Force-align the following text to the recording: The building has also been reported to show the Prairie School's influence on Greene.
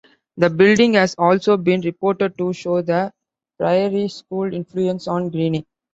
The 0.35 0.49
building 0.49 0.93
has 0.95 1.13
also 1.19 1.57
been 1.57 1.81
reported 1.81 2.35
to 2.39 2.53
show 2.53 2.81
the 2.81 3.13
Prairie 3.59 4.07
School's 4.07 4.55
influence 4.55 5.07
on 5.07 5.29
Greene. 5.29 5.63